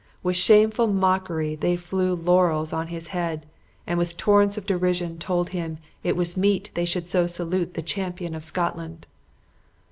With 0.23 0.35
shameful 0.35 0.87
mockery 0.87 1.55
they 1.55 1.75
flew 1.75 2.15
laurels 2.15 2.73
on 2.73 2.87
his 2.87 3.09
head, 3.09 3.45
and 3.85 3.99
with 3.99 4.17
torrents 4.17 4.57
of 4.57 4.65
derision, 4.65 5.19
told 5.19 5.49
him, 5.49 5.77
it 6.03 6.15
was 6.17 6.35
meet 6.35 6.71
they 6.73 6.85
should 6.85 7.07
so 7.07 7.27
salute 7.27 7.75
the 7.75 7.83
champion 7.83 8.33
of 8.33 8.43
Scotland! 8.43 9.05